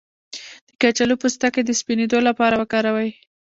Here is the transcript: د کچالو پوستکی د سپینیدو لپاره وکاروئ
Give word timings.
د 0.67 0.69
کچالو 0.81 1.15
پوستکی 1.21 1.61
د 1.65 1.71
سپینیدو 1.79 2.19
لپاره 2.27 2.55
وکاروئ 2.61 3.09